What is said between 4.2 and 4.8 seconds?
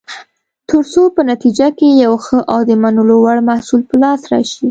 راشي.